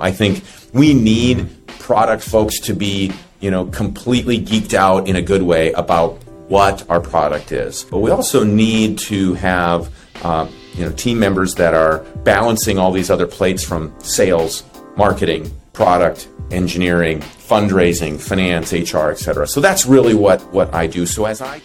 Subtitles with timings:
[0.00, 5.22] I think we need product folks to be, you know, completely geeked out in a
[5.22, 7.84] good way about what our product is.
[7.84, 9.92] But we also need to have,
[10.22, 14.64] uh, you know, team members that are balancing all these other plates from sales,
[14.96, 19.46] marketing, product, engineering, fundraising, finance, HR, etc.
[19.46, 21.06] So that's really what what I do.
[21.06, 21.60] So as I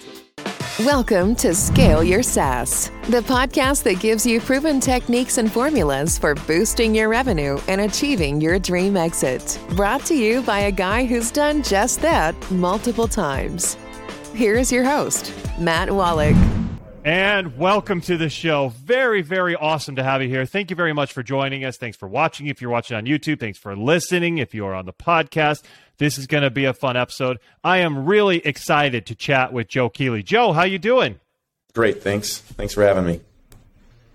[0.84, 6.36] Welcome to Scale Your SaaS, the podcast that gives you proven techniques and formulas for
[6.36, 9.58] boosting your revenue and achieving your dream exit.
[9.70, 13.78] Brought to you by a guy who's done just that multiple times.
[14.34, 16.36] Here's your host, Matt Wallach.
[17.06, 18.70] And welcome to the show.
[18.70, 20.46] Very, very awesome to have you here.
[20.46, 21.78] Thank you very much for joining us.
[21.78, 22.48] Thanks for watching.
[22.48, 24.40] If you're watching on YouTube, thanks for listening.
[24.40, 25.62] If you are on the podcast,
[25.98, 27.40] this is going to be a fun episode.
[27.64, 30.24] I am really excited to chat with Joe Keeley.
[30.24, 31.20] Joe, how you doing?
[31.74, 32.40] Great, thanks.
[32.40, 33.22] Thanks for having me.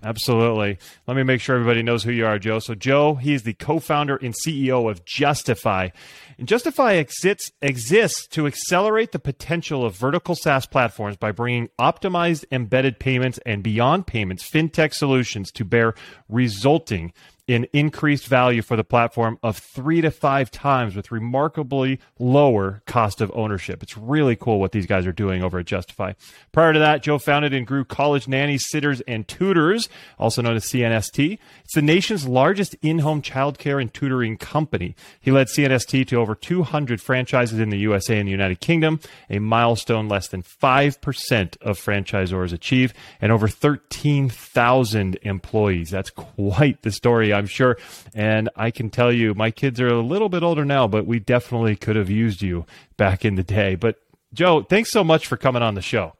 [0.03, 0.79] Absolutely.
[1.05, 2.57] Let me make sure everybody knows who you are, Joe.
[2.57, 5.91] So, Joe, he's the co founder and CEO of Justifi.
[6.39, 12.45] And Justifi exists, exists to accelerate the potential of vertical SaaS platforms by bringing optimized
[12.51, 15.93] embedded payments and beyond payments fintech solutions to bear,
[16.27, 17.13] resulting
[17.51, 23.19] in increased value for the platform of three to five times with remarkably lower cost
[23.19, 23.83] of ownership.
[23.83, 26.15] It's really cool what these guys are doing over at Justifi.
[26.53, 30.63] Prior to that, Joe founded and grew College Nannies, Sitters, and Tutors, also known as
[30.63, 31.39] CNST.
[31.65, 34.95] It's the nation's largest in home childcare and tutoring company.
[35.19, 39.39] He led CNST to over 200 franchises in the USA and the United Kingdom, a
[39.39, 45.89] milestone less than 5% of franchisors achieve, and over 13,000 employees.
[45.89, 47.33] That's quite the story.
[47.41, 47.77] I'm sure.
[48.13, 51.19] And I can tell you, my kids are a little bit older now, but we
[51.19, 52.65] definitely could have used you
[52.97, 53.75] back in the day.
[53.75, 53.97] But
[54.33, 56.13] Joe, thanks so much for coming on the show.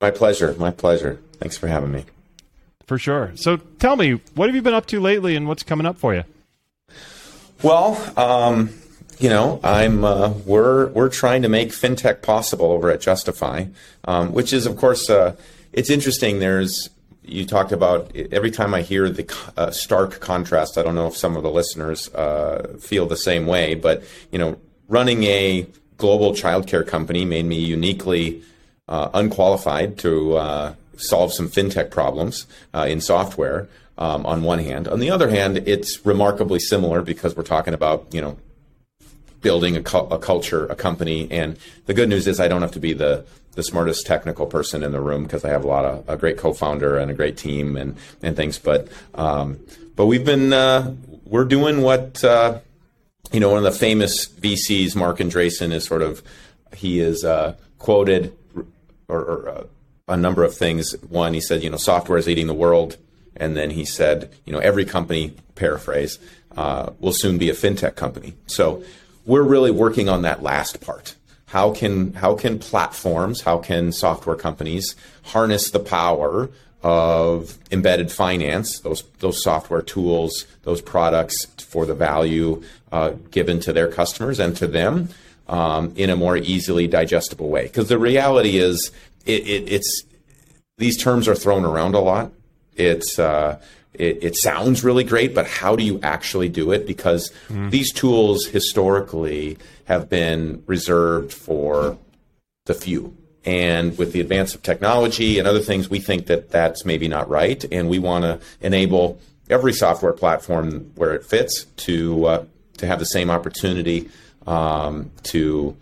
[0.00, 0.54] My pleasure.
[0.58, 1.20] My pleasure.
[1.38, 2.04] Thanks for having me.
[2.86, 3.32] For sure.
[3.36, 6.14] So tell me, what have you been up to lately and what's coming up for
[6.14, 6.24] you?
[7.62, 8.70] Well, um,
[9.18, 13.72] you know, I'm uh, we're we're trying to make fintech possible over at Justifi,
[14.04, 15.36] um, which is, of course, uh,
[15.72, 16.40] it's interesting.
[16.40, 16.90] There's
[17.24, 20.76] you talked about every time I hear the uh, stark contrast.
[20.76, 24.38] I don't know if some of the listeners uh, feel the same way, but you
[24.38, 24.58] know,
[24.88, 28.42] running a global childcare company made me uniquely
[28.88, 33.68] uh, unqualified to uh, solve some fintech problems uh, in software.
[33.96, 38.06] Um, on one hand, on the other hand, it's remarkably similar because we're talking about
[38.12, 38.36] you know
[39.40, 41.56] building a, cu- a culture, a company, and
[41.86, 43.24] the good news is I don't have to be the
[43.54, 46.36] the smartest technical person in the room because I have a lot of a great
[46.36, 48.58] co-founder and a great team and and things.
[48.58, 49.60] But um,
[49.96, 50.94] but we've been uh,
[51.24, 52.58] we're doing what uh,
[53.32, 56.22] you know one of the famous VCs, Marc Andreessen, is sort of
[56.74, 58.36] he is uh, quoted
[59.08, 59.64] or, or uh,
[60.08, 60.92] a number of things.
[61.08, 62.96] One, he said, you know, software is eating the world,
[63.36, 66.18] and then he said, you know, every company, paraphrase,
[66.56, 68.34] uh, will soon be a fintech company.
[68.46, 68.82] So
[69.26, 71.14] we're really working on that last part
[71.46, 76.50] how can how can platforms, how can software companies harness the power
[76.82, 82.62] of embedded finance, those those software tools, those products for the value
[82.92, 85.08] uh, given to their customers and to them
[85.48, 87.64] um, in a more easily digestible way?
[87.64, 88.90] Because the reality is,
[89.24, 90.04] it, it, it's
[90.76, 92.32] these terms are thrown around a lot.
[92.76, 93.60] It's uh,
[93.94, 96.86] it, it, sounds really great, but how do you actually do it?
[96.86, 97.70] Because mm.
[97.70, 101.98] these tools historically have been reserved for
[102.66, 103.16] the few.
[103.44, 107.28] And with the advance of technology and other things, we think that that's maybe not
[107.28, 107.62] right.
[107.70, 112.44] And we want to enable every software platform where it fits to uh,
[112.78, 114.08] to have the same opportunity
[114.46, 115.76] um, to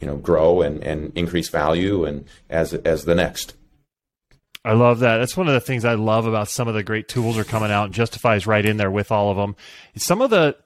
[0.00, 3.54] you know grow and, and increase value and as as the next.
[4.64, 5.18] I love that.
[5.18, 7.70] That's one of the things I love about some of the great tools are coming
[7.70, 7.92] out.
[7.92, 9.54] Justifi's right in there with all of them.
[9.94, 10.56] Some of the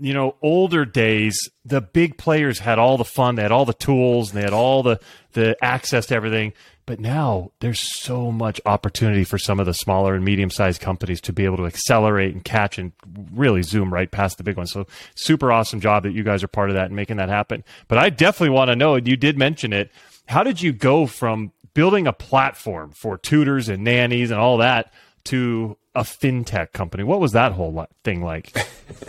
[0.00, 3.36] you know older days, the big players had all the fun.
[3.36, 4.30] They had all the tools.
[4.30, 5.00] And they had all the
[5.32, 6.52] the access to everything.
[6.86, 11.20] But now there's so much opportunity for some of the smaller and medium sized companies
[11.22, 12.92] to be able to accelerate and catch and
[13.32, 14.70] really zoom right past the big ones.
[14.70, 14.86] So
[15.16, 17.64] super awesome job that you guys are part of that and making that happen.
[17.88, 19.90] But I definitely want to know, and you did mention it.
[20.26, 24.92] How did you go from building a platform for tutors and nannies and all that
[25.26, 27.02] to a fintech company.
[27.02, 28.52] What was that whole thing like?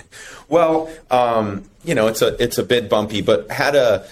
[0.50, 4.08] well, um, you know, it's a it's a bit bumpy, but had a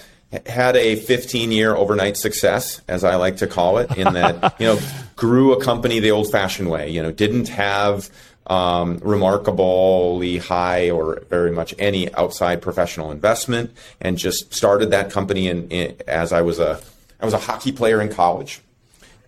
[0.46, 4.66] had a 15 year overnight success, as I like to call it, in that you
[4.66, 4.78] know
[5.16, 6.90] grew a company the old fashioned way.
[6.90, 8.10] You know, didn't have
[8.46, 13.70] um, remarkably high or very much any outside professional investment,
[14.00, 16.80] and just started that company in, in as I was a
[17.20, 18.60] I was a hockey player in college.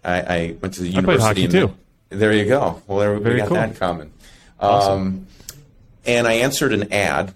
[0.05, 1.47] I, I went to the I university.
[1.47, 1.79] Played hockey too.
[2.11, 2.83] There you go.
[2.87, 3.57] Well, there, Very we got cool.
[3.57, 4.13] that common.
[4.61, 4.93] Awesome.
[4.93, 5.27] Um,
[6.07, 7.35] and I answered an ad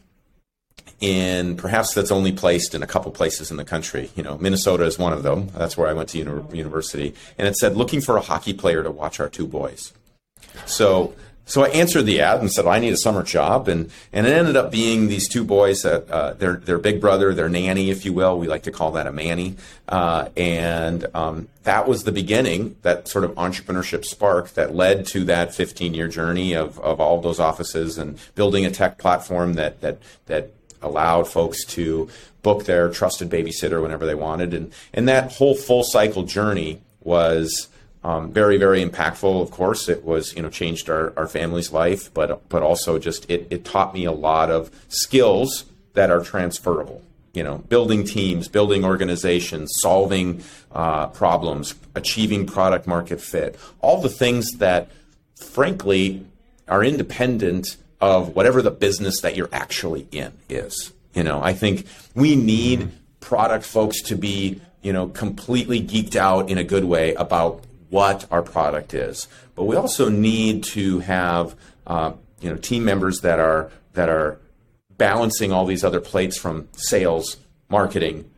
[1.01, 4.11] in perhaps that's only placed in a couple places in the country.
[4.15, 5.49] You know, Minnesota is one of them.
[5.57, 8.83] That's where I went to uni- university, and it said looking for a hockey player
[8.83, 9.93] to watch our two boys.
[10.65, 11.15] So
[11.45, 13.69] so I answered the ad and said, I need a summer job.
[13.69, 17.35] And, and it ended up being these two boys, that, uh, their, their big brother,
[17.35, 18.39] their nanny, if you will.
[18.39, 19.57] We like to call that a manny.
[19.89, 25.25] Uh, and um, that was the beginning, that sort of entrepreneurship spark that led to
[25.25, 29.55] that 15 year journey of, of all of those offices and building a tech platform
[29.55, 32.09] that, that, that allowed folks to
[32.43, 34.55] book their trusted babysitter whenever they wanted.
[34.55, 37.69] And, and that whole full cycle journey was
[38.05, 39.43] um, very, very impactful.
[39.43, 43.31] Of course, it was you know changed our, our family's life, but but also just
[43.31, 45.65] it, it taught me a lot of skills
[45.95, 47.03] that are transferable.
[47.33, 54.11] You know, building teams, building organizations, solving uh, problems, achieving product market fit, all the
[54.11, 54.91] things that,
[55.37, 56.27] frankly,
[56.69, 60.93] are independent of whatever the business that you're actually in is.
[61.15, 62.91] You know, I think we need
[63.21, 67.63] product folks to be you know completely geeked out in a good way about
[67.93, 69.29] what our product is.
[69.55, 71.55] But we also need to have
[71.87, 74.39] uh, you know team members that are that are
[74.97, 77.37] balancing all these other plates from sales,
[77.69, 78.31] marketing,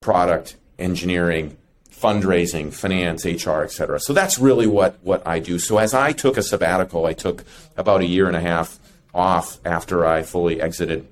[0.00, 1.58] product, engineering,
[1.90, 4.00] fundraising, finance, HR, et cetera.
[4.00, 5.58] So that's really what what I do.
[5.58, 7.44] So as I took a sabbatical, I took
[7.76, 8.78] about a year and a half
[9.12, 11.06] off after I fully exited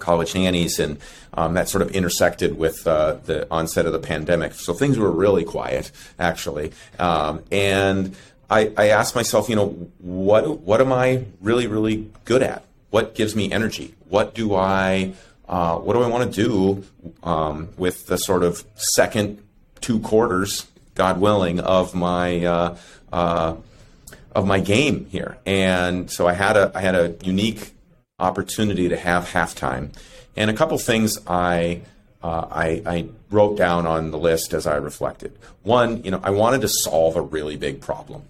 [0.00, 0.98] college nannies, and
[1.34, 4.54] um, that sort of intersected with uh, the onset of the pandemic.
[4.54, 6.72] So things were really quiet, actually.
[6.98, 8.16] Um, and
[8.50, 9.68] I, I, asked myself, you know,
[9.98, 12.64] what what am I really really good at?
[12.90, 13.94] What gives me energy?
[14.08, 15.12] What do I
[15.48, 16.84] uh, what do I want to do
[17.22, 19.42] um, with the sort of second
[19.80, 22.76] two quarters, God willing, of my uh,
[23.12, 23.56] uh
[24.34, 25.38] of my game here?
[25.46, 27.72] And so I had a I had a unique
[28.20, 29.92] opportunity to have halftime.
[30.36, 31.82] And a couple things I,
[32.22, 35.36] uh, I, I wrote down on the list as I reflected.
[35.62, 38.22] One, you know, I wanted to solve a really big problem.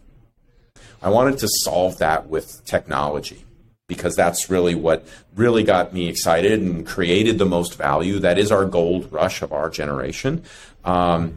[1.02, 3.44] I wanted to solve that with technology
[3.86, 8.20] because that's really what really got me excited and created the most value.
[8.20, 10.44] That is our gold rush of our generation.
[10.84, 11.34] Um,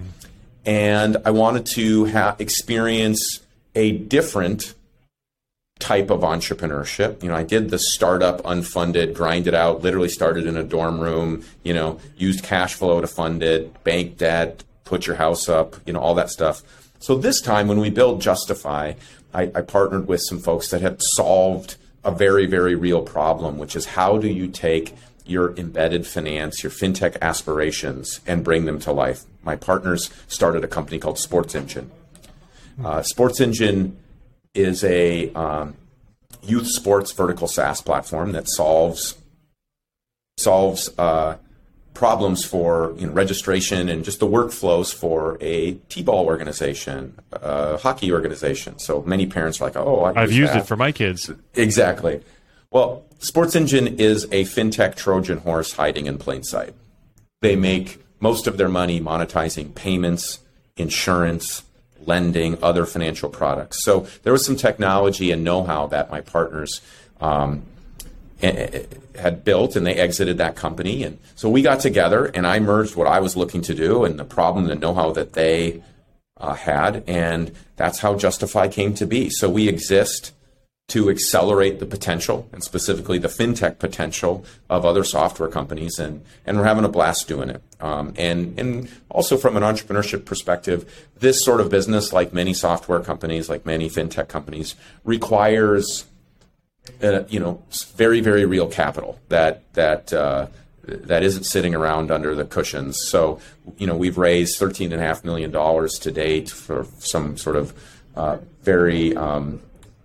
[0.66, 3.40] and I wanted to ha- experience
[3.76, 4.76] a different
[5.84, 7.22] type of entrepreneurship.
[7.22, 10.98] You know, I did the startup unfunded, grind it out, literally started in a dorm
[10.98, 15.76] room, you know, used cash flow to fund it, bank debt, put your house up,
[15.86, 16.64] you know, all that stuff.
[17.00, 18.96] So this time when we build Justifi,
[19.34, 21.76] I, I partnered with some folks that have solved
[22.06, 24.96] a very, very real problem, which is how do you take
[25.26, 29.24] your embedded finance, your fintech aspirations, and bring them to life.
[29.44, 31.92] My partners started a company called Sports Engine.
[32.84, 33.98] Uh, Sports Engine
[34.54, 35.76] is a um,
[36.42, 39.18] youth sports vertical SaaS platform that solves
[40.38, 41.38] solves uh,
[41.94, 48.12] problems for you know, registration and just the workflows for a t-ball organization, a hockey
[48.12, 48.80] organization.
[48.80, 50.62] So many parents are like, "Oh, I have used that.
[50.62, 52.22] it for my kids." Exactly.
[52.72, 56.74] Well, Sports Engine is a fintech Trojan horse hiding in plain sight.
[57.42, 60.40] They make most of their money monetizing payments,
[60.76, 61.64] insurance,
[62.06, 63.84] lending, other financial products.
[63.84, 66.82] So there was some technology and know-how that my partners
[67.22, 67.64] um,
[68.42, 71.04] had built, and they exited that company.
[71.04, 74.20] And so we got together, and I merged what I was looking to do and
[74.20, 75.82] the problem, the know-how that they
[76.38, 79.30] uh, had, and that's how Justifi came to be.
[79.30, 80.34] So we exist
[80.90, 86.58] to accelerate the potential and specifically the fintech potential of other software companies and, and
[86.58, 87.64] we're having a blast doing it.
[87.80, 93.00] Um, and, and also from an entrepreneurship perspective this sort of business like many software
[93.00, 96.06] companies like many fintech companies requires
[97.02, 97.64] uh, you know
[97.96, 100.48] very very real capital that that uh,
[100.84, 103.00] that isn't sitting around under the cushions.
[103.08, 103.40] So
[103.78, 107.74] you know we've raised 13.5 million dollars to date for some sort of
[108.16, 109.62] uh, very um,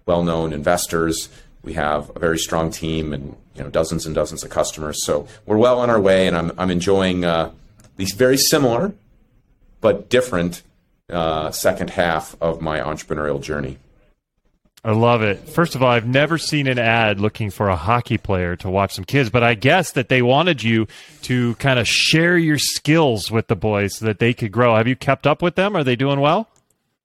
[0.09, 1.29] well-known investors.
[1.63, 5.05] We have a very strong team and you know dozens and dozens of customers.
[5.05, 7.53] So we're well on our way, and I'm I'm enjoying uh,
[7.97, 8.95] these very similar
[9.81, 10.63] but different
[11.11, 13.79] uh, second half of my entrepreneurial journey.
[14.85, 15.37] I love it.
[15.49, 18.95] First of all, I've never seen an ad looking for a hockey player to watch
[18.95, 20.87] some kids, but I guess that they wanted you
[21.23, 24.77] to kind of share your skills with the boys so that they could grow.
[24.77, 25.77] Have you kept up with them?
[25.77, 26.49] Are they doing well?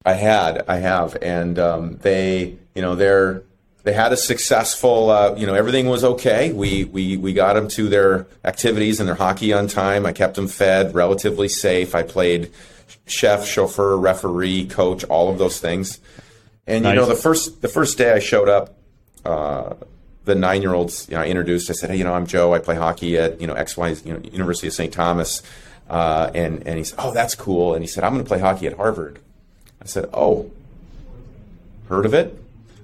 [0.05, 3.43] I had, I have, and um, they, you know, they're
[3.83, 6.53] they had a successful, uh, you know, everything was okay.
[6.53, 10.05] We we we got them to their activities and their hockey on time.
[10.05, 11.93] I kept them fed, relatively safe.
[11.93, 12.51] I played
[13.05, 15.99] chef, chauffeur, referee, coach, all of those things.
[16.65, 16.93] And nice.
[16.93, 18.77] you know, the first the first day I showed up,
[19.25, 19.73] uh,
[20.23, 21.69] the nine year olds, you know, I introduced.
[21.69, 22.53] I said, "Hey, you know, I'm Joe.
[22.53, 24.93] I play hockey at you know X Y, you know, University of St.
[24.93, 25.43] Thomas."
[25.89, 28.39] Uh, and and he said, "Oh, that's cool." And he said, "I'm going to play
[28.39, 29.19] hockey at Harvard."
[29.81, 30.49] I said, "Oh,
[31.89, 32.42] heard of it?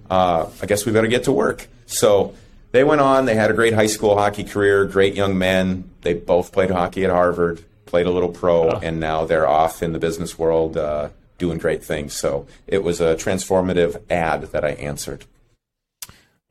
[0.10, 2.34] Uh, I guess we better get to work." So
[2.72, 3.26] they went on.
[3.26, 4.86] They had a great high school hockey career.
[4.86, 5.90] Great young men.
[6.02, 7.64] They both played hockey at Harvard.
[7.86, 8.80] Played a little pro, oh.
[8.84, 12.14] and now they're off in the business world uh, doing great things.
[12.14, 15.26] So it was a transformative ad that I answered.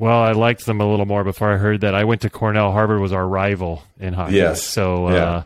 [0.00, 1.94] Well, I liked them a little more before I heard that.
[1.94, 2.72] I went to Cornell.
[2.72, 4.36] Harvard was our rival in hockey.
[4.36, 4.62] Yes.
[4.62, 5.42] So, uh, yeah.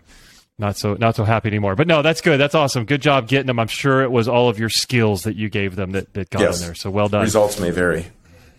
[0.63, 1.77] Not so not so happy anymore.
[1.77, 2.39] But no, that's good.
[2.39, 2.87] That's awesome.
[2.87, 3.59] Good job getting them.
[3.59, 6.41] I'm sure it was all of your skills that you gave them that, that got
[6.41, 6.61] yes.
[6.61, 6.75] in there.
[6.75, 7.23] So well done.
[7.23, 8.07] Results may vary.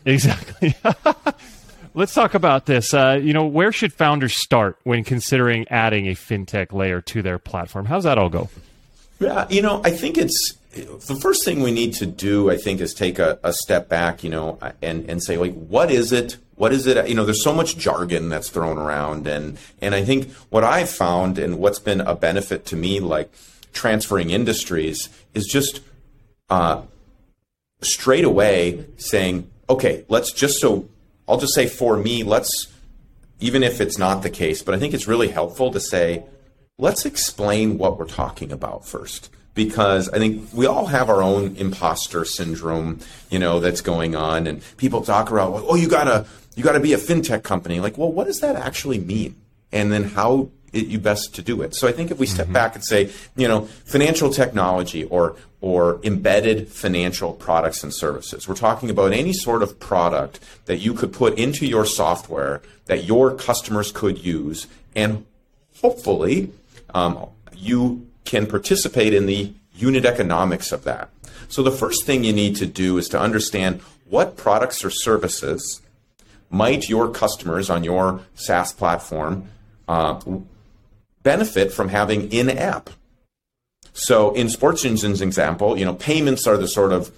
[0.05, 0.75] Exactly.
[1.95, 2.93] Let's talk about this.
[2.93, 7.39] Uh, you know, where should founders start when considering adding a fintech layer to their
[7.39, 7.86] platform?
[7.86, 8.50] How's that all go?
[9.19, 12.81] Yeah, you know, I think it's the first thing we need to do, I think,
[12.81, 16.37] is take a, a, step back, you know, and, and say, like, what is it?
[16.55, 17.07] What is it?
[17.07, 19.27] You know, there's so much jargon that's thrown around.
[19.27, 23.31] And, and I think what I've found and what's been a benefit to me, like
[23.71, 25.81] transferring industries, is just
[26.49, 26.81] uh,
[27.81, 30.89] straight away saying, okay, let's just so,
[31.27, 32.67] I'll just say for me, let's,
[33.39, 36.23] even if it's not the case, but I think it's really helpful to say,
[36.79, 41.55] let's explain what we're talking about first because I think we all have our own
[41.55, 46.63] imposter syndrome, you know, that's going on, and people talk about, oh, you gotta you
[46.63, 47.79] gotta be a fintech company.
[47.79, 49.36] Like, well, what does that actually mean?
[49.72, 51.75] And then how it, you best to do it.
[51.75, 52.53] So I think if we step mm-hmm.
[52.53, 58.55] back and say, you know, financial technology or or embedded financial products and services, we're
[58.55, 63.33] talking about any sort of product that you could put into your software that your
[63.33, 65.25] customers could use, and
[65.79, 66.51] hopefully,
[66.93, 71.09] um, you can participate in the unit economics of that.
[71.49, 75.81] So the first thing you need to do is to understand what products or services
[76.49, 79.49] might your customers on your SaaS platform
[79.87, 80.19] uh,
[81.23, 82.89] benefit from having in app.
[83.93, 87.11] So in Sports Engine's example, you know, payments are the sort of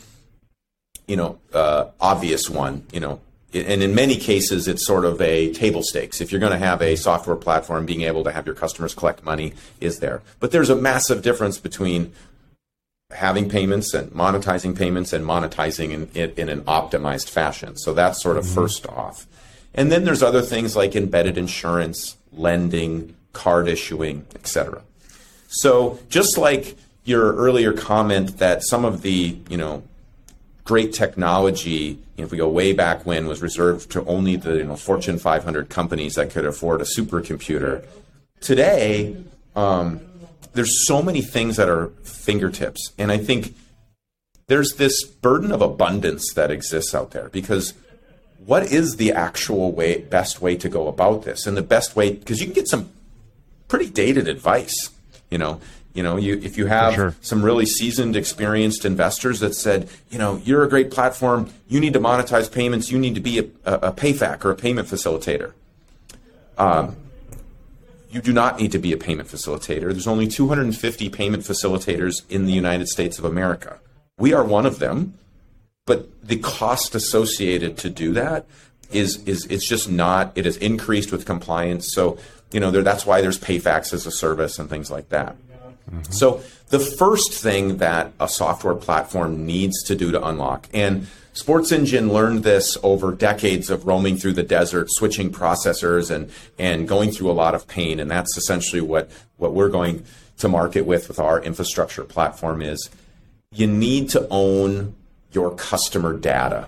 [1.07, 2.85] you know uh, obvious one.
[2.91, 3.21] You know,
[3.55, 6.19] and in many cases, it's sort of a table stakes.
[6.19, 9.23] If you're going to have a software platform, being able to have your customers collect
[9.23, 10.21] money is there.
[10.39, 12.13] But there's a massive difference between
[13.11, 17.77] having payments and monetizing payments and monetizing in, it in an optimized fashion.
[17.77, 18.55] So that's sort of mm-hmm.
[18.55, 19.25] first off.
[19.73, 24.81] And then there's other things like embedded insurance, lending, card issuing, etc.
[25.47, 29.83] So just like your earlier comment that some of the, you know,
[30.65, 34.75] great technology, if we go way back when, was reserved to only the you know,
[34.75, 37.85] Fortune 500 companies that could afford a supercomputer.
[38.41, 39.15] Today,
[39.55, 40.01] um,
[40.53, 43.55] there's so many things that are fingertips, and I think
[44.47, 47.73] there's this burden of abundance that exists out there because
[48.45, 52.11] what is the actual way best way to go about this and the best way
[52.11, 52.89] because you can get some
[53.67, 54.91] pretty dated advice
[55.31, 55.59] you know
[55.95, 57.15] you know, you if you have sure.
[57.21, 61.93] some really seasoned, experienced investors that said, you know, you're a great platform, you need
[61.93, 65.53] to monetize payments, you need to be a, a, PayFac or a payment facilitator.
[66.57, 66.97] Um,
[68.11, 69.91] you do not need to be a payment facilitator.
[69.91, 73.79] There's only 250 payment facilitators in the United States of America.
[74.17, 75.13] We are one of them,
[75.85, 78.45] but the cost associated to do that
[78.91, 80.33] is is it's just not.
[80.35, 81.93] It has increased with compliance.
[81.93, 82.17] So
[82.51, 85.37] you know there, that's why there's PayFacs as a service and things like that.
[85.89, 86.11] Mm-hmm.
[86.11, 91.71] So the first thing that a software platform needs to do to unlock, and Sports
[91.73, 97.11] Engine learned this over decades of roaming through the desert, switching processors and and going
[97.11, 100.05] through a lot of pain, and that's essentially what what we're going
[100.37, 102.89] to market with with our infrastructure platform is
[103.51, 104.95] you need to own
[105.31, 106.67] your customer data.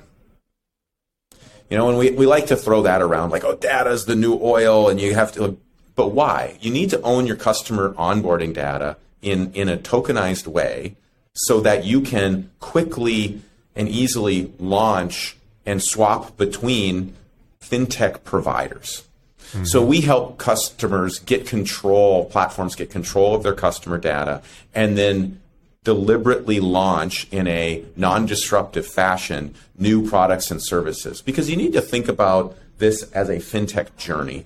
[1.70, 4.16] You know, and we, we like to throw that around like, oh, data is the
[4.16, 5.58] new oil, and you have to.
[5.96, 6.58] But why?
[6.62, 10.96] You need to own your customer onboarding data in, in a tokenized way
[11.34, 13.42] so that you can quickly
[13.76, 17.14] and easily launch and swap between
[17.62, 19.04] fintech providers.
[19.52, 19.66] Mm-hmm.
[19.66, 24.42] So we help customers get control, platforms get control of their customer data,
[24.74, 25.40] and then
[25.84, 31.22] deliberately launch in a non disruptive fashion new products and services.
[31.22, 34.46] Because you need to think about this as a fintech journey.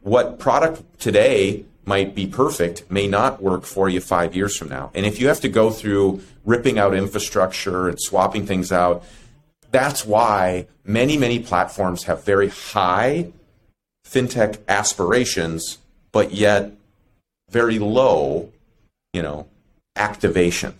[0.00, 4.90] What product today might be perfect may not work for you five years from now.
[4.94, 9.04] And if you have to go through ripping out infrastructure and swapping things out,
[9.70, 13.32] that's why many, many platforms have very high
[14.06, 15.78] fintech aspirations,
[16.12, 16.72] but yet
[17.50, 18.52] very low,
[19.12, 19.48] you know,
[19.96, 20.74] activation.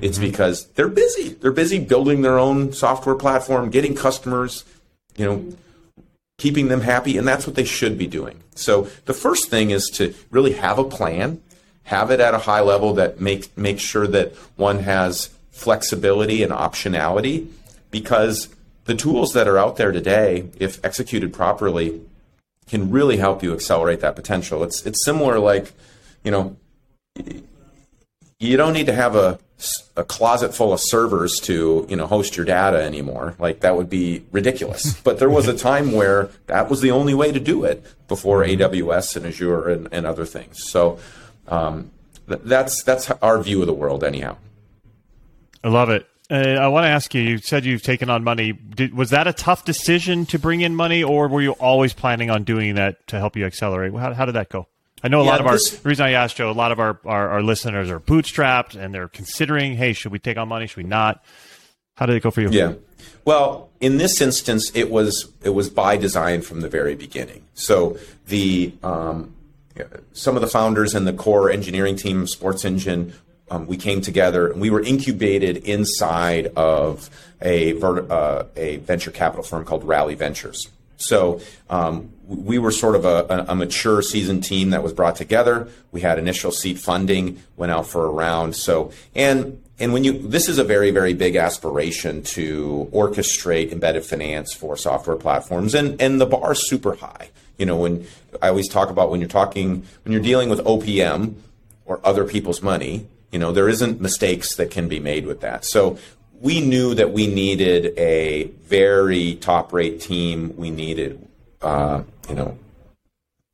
[0.00, 0.26] It's mm-hmm.
[0.26, 1.30] because they're busy.
[1.30, 4.64] They're busy building their own software platform, getting customers,
[5.16, 5.56] you know,
[6.38, 8.40] keeping them happy, and that's what they should be doing.
[8.54, 11.40] So the first thing is to really have a plan,
[11.84, 16.52] have it at a high level that make make sure that one has flexibility and
[16.52, 17.48] optionality,
[17.90, 18.48] because
[18.86, 22.00] the tools that are out there today, if executed properly,
[22.66, 24.64] can really help you accelerate that potential.
[24.64, 25.72] It's it's similar like,
[26.24, 26.56] you know,
[28.40, 29.38] you don't need to have a
[29.96, 33.34] a closet full of servers to you know host your data anymore.
[33.38, 34.94] Like that would be ridiculous.
[35.04, 38.44] but there was a time where that was the only way to do it before
[38.44, 40.64] AWS and Azure and, and other things.
[40.64, 40.98] So
[41.48, 41.90] um,
[42.28, 44.36] th- that's that's our view of the world, anyhow.
[45.62, 46.06] I love it.
[46.30, 47.22] Uh, I want to ask you.
[47.22, 48.52] You said you've taken on money.
[48.52, 52.30] Did, was that a tough decision to bring in money, or were you always planning
[52.30, 53.94] on doing that to help you accelerate?
[53.94, 54.66] How, how did that go?
[55.04, 56.80] I know a yeah, lot of our the reason I asked Joe, a lot of
[56.80, 60.66] our, our, our listeners are bootstrapped and they're considering, hey, should we take on money?
[60.66, 61.22] Should we not?
[61.94, 62.48] How did it go for you?
[62.50, 62.72] Yeah.
[63.26, 67.44] Well, in this instance, it was it was by design from the very beginning.
[67.52, 69.34] So the um,
[70.14, 73.12] some of the founders and the core engineering team of Sports Engine,
[73.50, 77.10] um, we came together and we were incubated inside of
[77.42, 80.70] a uh, a venture capital firm called Rally Ventures.
[80.96, 85.68] So um, we were sort of a, a, mature seasoned team that was brought together.
[85.92, 88.56] We had initial seed funding, went out for a round.
[88.56, 94.04] So and and when you this is a very very big aspiration to orchestrate embedded
[94.04, 97.30] finance for software platforms, and and the bar is super high.
[97.58, 98.06] You know, when
[98.40, 101.34] I always talk about when you're talking when you're dealing with OPM
[101.84, 105.64] or other people's money, you know, there isn't mistakes that can be made with that.
[105.64, 105.98] So
[106.40, 110.54] we knew that we needed a very top rate team.
[110.56, 111.26] We needed,
[111.62, 112.58] uh, you know,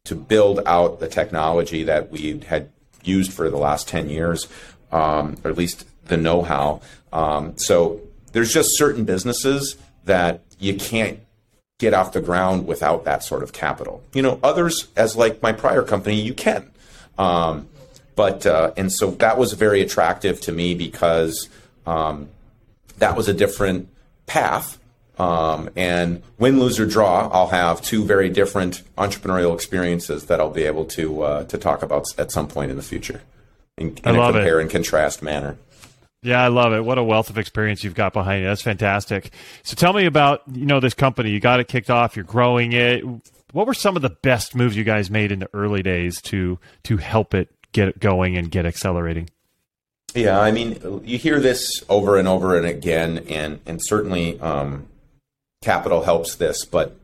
[0.05, 2.71] to build out the technology that we had
[3.03, 4.49] used for the last 10 years,
[4.93, 6.81] um, or at least the know how.
[7.13, 8.01] Um, so
[8.33, 11.21] there's just certain businesses that you can't
[11.79, 14.03] get off the ground without that sort of capital.
[14.13, 16.71] You know, others, as like my prior company, you can.
[17.19, 17.69] Um,
[18.17, 21.49] but, uh, and so that was very attractive to me because,
[21.87, 22.29] um,
[23.01, 23.89] that was a different
[24.27, 24.79] path.
[25.19, 30.51] Um, and win, lose, or draw, I'll have two very different entrepreneurial experiences that I'll
[30.51, 33.21] be able to uh, to talk about at some point in the future
[33.77, 34.63] in, in a compare it.
[34.63, 35.59] and contrast manner.
[36.23, 36.85] Yeah, I love it.
[36.85, 38.49] What a wealth of experience you've got behind you.
[38.49, 39.33] That's fantastic.
[39.63, 41.31] So tell me about, you know, this company.
[41.31, 43.03] You got it kicked off, you're growing it.
[43.53, 46.59] What were some of the best moves you guys made in the early days to
[46.85, 49.29] to help it get it going and get accelerating?
[50.15, 54.87] Yeah, I mean, you hear this over and over and again, and and certainly um,
[55.63, 56.97] capital helps this, but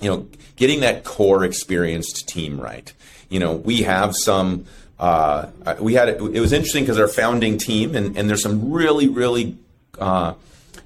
[0.00, 2.92] you know, getting that core experienced team right.
[3.28, 4.66] You know, we have some.
[4.98, 5.46] Uh,
[5.78, 9.08] we had it, it was interesting because our founding team, and, and there's some really,
[9.08, 9.56] really
[9.98, 10.34] uh,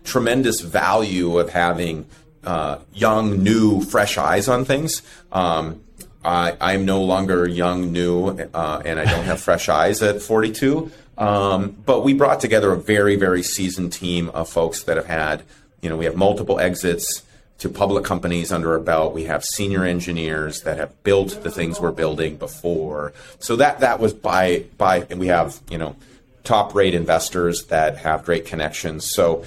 [0.05, 2.07] tremendous value of having
[2.45, 5.03] uh, young, new, fresh eyes on things.
[5.31, 5.81] Um,
[6.25, 10.91] I, am no longer young, new, uh, and I don't have fresh eyes at 42.
[11.23, 15.45] Um, but we brought together a very, very seasoned team of folks that have had,
[15.81, 17.23] you know, we have multiple exits
[17.59, 19.15] to public companies under our belt.
[19.15, 23.13] We have senior engineers that have built the things we're building before.
[23.39, 25.95] So that that was by by, and we have you know
[26.43, 29.09] top rate investors that have great connections.
[29.09, 29.45] So,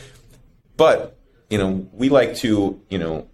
[0.77, 1.17] but
[1.49, 3.27] you know, we like to you know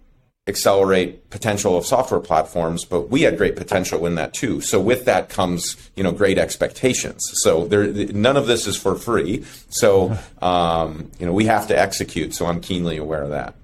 [0.48, 4.60] accelerate potential of software platforms, but we had great potential in that too.
[4.60, 7.20] So with that comes, you know, great expectations.
[7.34, 9.44] So there, none of this is for free.
[9.68, 12.34] So, um, you know, we have to execute.
[12.34, 13.54] So I'm keenly aware of that.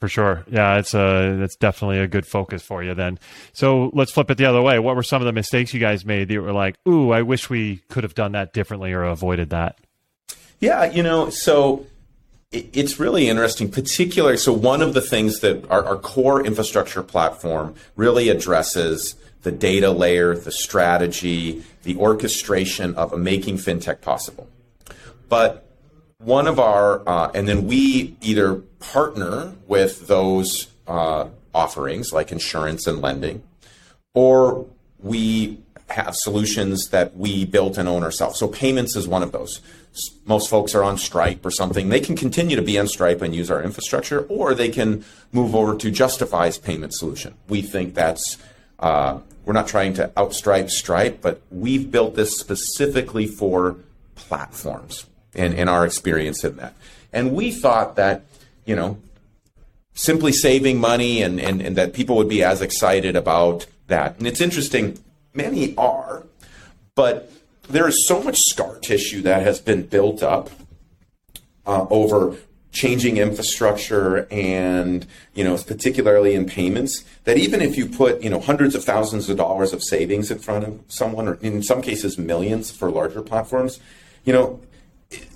[0.00, 0.44] For sure.
[0.50, 3.18] Yeah, it's a that's definitely a good focus for you then.
[3.52, 4.78] So let's flip it the other way.
[4.78, 7.50] What were some of the mistakes you guys made that were like, ooh, I wish
[7.50, 9.78] we could have done that differently or avoided that?
[10.58, 11.86] Yeah, you know, so
[12.52, 14.36] it's really interesting, particularly.
[14.36, 19.90] So, one of the things that our, our, core infrastructure platform really addresses the data
[19.92, 24.48] layer, the strategy, the orchestration of making fintech possible.
[25.28, 25.64] But
[26.18, 32.86] one of our, uh, and then we either partner with those uh, offerings like insurance
[32.88, 33.44] and lending,
[34.12, 34.66] or
[34.98, 35.58] we
[35.90, 38.38] have solutions that we built and own ourselves.
[38.38, 39.60] So payments is one of those.
[40.24, 41.88] Most folks are on Stripe or something.
[41.88, 45.54] They can continue to be on Stripe and use our infrastructure, or they can move
[45.54, 47.34] over to Justifi's payment solution.
[47.48, 48.38] We think that's
[48.78, 53.76] uh, we're not trying to outstripe Stripe, but we've built this specifically for
[54.14, 56.74] platforms and, and our experience in that.
[57.12, 58.22] And we thought that,
[58.64, 58.98] you know,
[59.94, 64.16] simply saving money and, and, and that people would be as excited about that.
[64.18, 64.98] And it's interesting,
[65.32, 66.24] Many are,
[66.94, 67.30] but
[67.68, 70.50] there is so much scar tissue that has been built up
[71.66, 72.36] uh, over
[72.72, 78.38] changing infrastructure and you know particularly in payments that even if you put you know
[78.38, 82.16] hundreds of thousands of dollars of savings in front of someone or in some cases
[82.16, 83.80] millions for larger platforms
[84.24, 84.60] you know
[85.10, 85.26] it,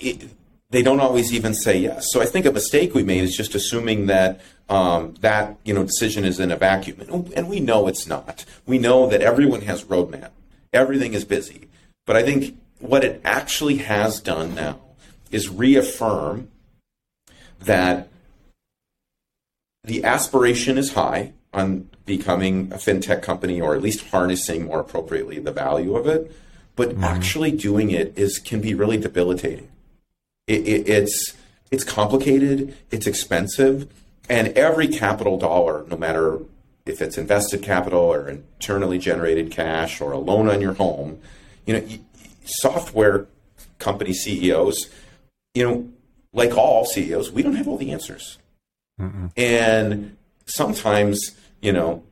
[0.00, 0.30] it,
[0.70, 2.12] they don't always even say yes.
[2.12, 5.84] So i think a mistake we made is just assuming that um, that you know
[5.84, 7.00] decision is in a vacuum.
[7.00, 8.44] And, and we know it's not.
[8.66, 10.30] We know that everyone has roadmap.
[10.72, 11.68] Everything is busy.
[12.06, 14.78] But i think what it actually has done now
[15.30, 16.48] is reaffirm
[17.60, 18.08] that
[19.84, 25.38] the aspiration is high on becoming a fintech company or at least harnessing more appropriately
[25.38, 26.30] the value of it.
[26.76, 27.04] But mm-hmm.
[27.04, 29.68] actually doing it is can be really debilitating
[30.48, 31.34] it, it, it's
[31.70, 33.88] it's complicated it's expensive
[34.28, 36.38] and every capital dollar no matter
[36.86, 41.20] if it's invested capital or internally generated cash or a loan on your home
[41.66, 41.86] you know
[42.44, 43.26] software
[43.78, 44.88] company ceos
[45.54, 45.88] you know
[46.32, 48.38] like all CEOs, we don't have all the answers.
[49.00, 49.30] Mm-mm.
[49.36, 52.02] And sometimes, you know,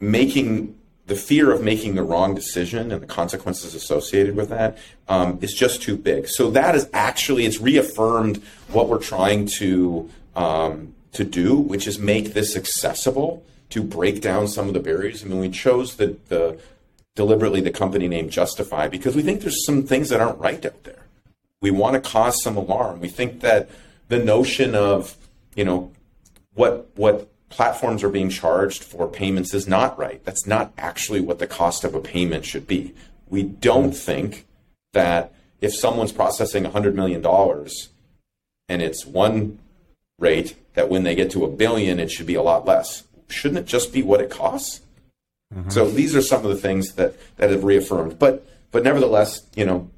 [0.00, 0.76] making
[1.12, 5.52] the fear of making the wrong decision and the consequences associated with that um, is
[5.52, 6.26] just too big.
[6.28, 11.98] So that is actually it's reaffirmed what we're trying to um, to do, which is
[11.98, 15.22] make this accessible to break down some of the barriers.
[15.22, 16.58] I mean, we chose the, the
[17.14, 20.84] deliberately the company name Justifi because we think there's some things that aren't right out
[20.84, 21.02] there
[21.62, 23.00] we want to cause some alarm.
[23.00, 23.70] We think that
[24.08, 25.16] the notion of,
[25.54, 25.92] you know,
[26.52, 30.24] what what platforms are being charged for payments is not right.
[30.24, 32.94] That's not actually what the cost of a payment should be.
[33.28, 34.46] We don't think
[34.92, 37.24] that if someone's processing $100 million
[38.68, 39.58] and it's one
[40.18, 43.04] rate, that when they get to a billion, it should be a lot less.
[43.28, 44.80] Shouldn't it just be what it costs?
[45.54, 45.70] Mm-hmm.
[45.70, 48.18] So these are some of the things that, that have reaffirmed.
[48.18, 49.90] But but nevertheless, you know,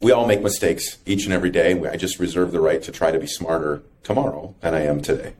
[0.00, 1.78] we all make mistakes each and every day.
[1.88, 5.34] I just reserve the right to try to be smarter tomorrow than I am today.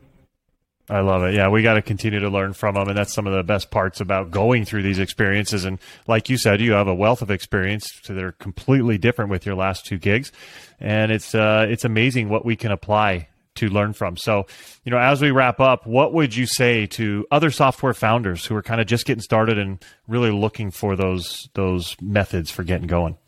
[0.91, 1.35] I love it.
[1.35, 3.71] Yeah, we got to continue to learn from them, and that's some of the best
[3.71, 5.65] parts about going through these experiences.
[5.65, 9.45] And like you said, you have a wealth of experience that are completely different with
[9.45, 10.33] your last two gigs,
[10.81, 14.17] and it's uh, it's amazing what we can apply to learn from.
[14.17, 14.47] So,
[14.85, 18.55] you know, as we wrap up, what would you say to other software founders who
[18.57, 22.87] are kind of just getting started and really looking for those those methods for getting
[22.87, 23.19] going?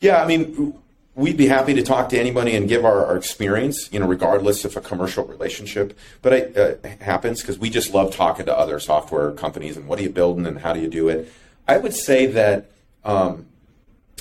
[0.00, 0.78] Yeah, I mean,
[1.18, 4.64] we'd be happy to talk to anybody and give our, our experience, you know, regardless
[4.64, 5.98] of a commercial relationship.
[6.22, 9.98] But it uh, happens because we just love talking to other software companies and what
[9.98, 11.30] are you building and how do you do it.
[11.66, 12.70] I would say that,
[13.04, 13.46] um,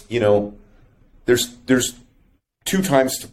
[0.09, 0.55] you know,
[1.25, 1.99] there's there's
[2.65, 3.29] two times to,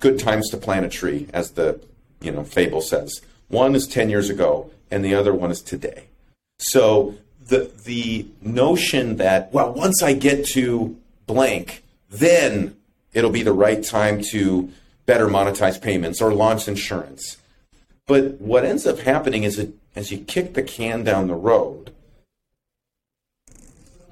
[0.00, 1.80] good times to plant a tree, as the
[2.20, 3.20] you know fable says.
[3.48, 6.06] One is ten years ago, and the other one is today.
[6.58, 7.14] So
[7.46, 10.96] the the notion that well, once I get to
[11.26, 12.76] blank, then
[13.14, 14.70] it'll be the right time to
[15.06, 17.38] better monetize payments or launch insurance.
[18.06, 21.92] But what ends up happening is that as you kick the can down the road,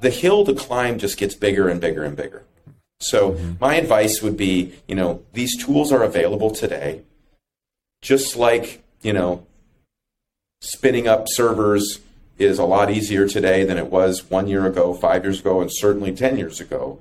[0.01, 2.45] the hill to climb just gets bigger and bigger and bigger.
[3.01, 3.53] So mm-hmm.
[3.61, 7.03] my advice would be, you know, these tools are available today.
[8.01, 9.47] Just like, you know,
[10.61, 12.01] spinning up servers
[12.38, 15.71] is a lot easier today than it was one year ago, five years ago, and
[15.73, 16.99] certainly 10 years ago.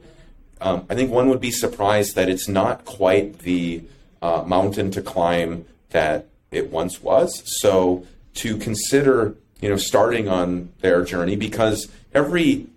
[0.62, 3.82] Um, I think one would be surprised that it's not quite the
[4.22, 7.42] uh, mountain to climb that it once was.
[7.60, 12.68] So to consider, you know, starting on their journey because every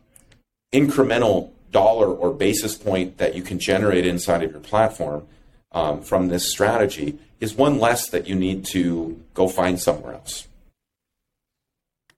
[0.72, 5.26] incremental dollar or basis point that you can generate inside of your platform
[5.72, 10.48] um, from this strategy is one less that you need to go find somewhere else.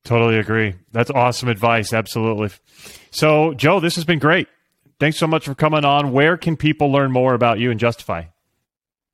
[0.04, 0.74] Totally agree.
[0.92, 1.92] That's awesome advice.
[1.92, 2.50] Absolutely.
[3.10, 4.46] So, Joe, this has been great
[4.98, 6.12] thanks so much for coming on.
[6.12, 8.28] Where can people learn more about you and Justifi?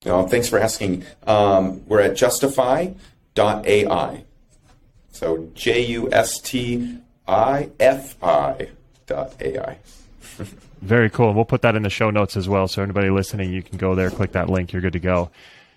[0.05, 1.05] Oh, thanks for asking.
[1.27, 2.97] Um, we're at justifi.ai.
[5.13, 8.69] So J U S T I F I
[9.07, 9.79] dot AI.
[10.83, 11.29] Very cool.
[11.29, 12.67] And we'll put that in the show notes as well.
[12.67, 14.73] So anybody listening, you can go there, click that link.
[14.73, 15.31] You're good to go.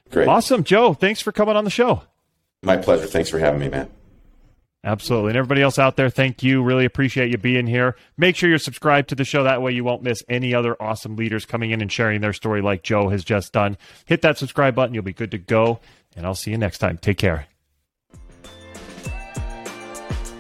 [0.09, 0.27] Great.
[0.27, 0.63] Awesome.
[0.63, 2.01] Joe, thanks for coming on the show.
[2.63, 3.05] My pleasure.
[3.05, 3.89] Thanks for having me, Matt.
[4.85, 5.31] Absolutely.
[5.31, 6.61] And everybody else out there, thank you.
[6.61, 7.95] Really appreciate you being here.
[8.17, 9.43] Make sure you're subscribed to the show.
[9.43, 12.61] That way you won't miss any other awesome leaders coming in and sharing their story
[12.61, 13.77] like Joe has just done.
[14.05, 14.93] Hit that subscribe button.
[14.93, 15.79] You'll be good to go.
[16.15, 16.99] And I'll see you next time.
[16.99, 17.47] Take care.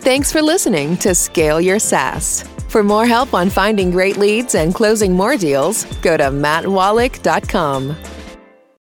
[0.01, 2.43] Thanks for listening to Scale Your SaaS.
[2.69, 7.95] For more help on finding great leads and closing more deals, go to mattwallach.com.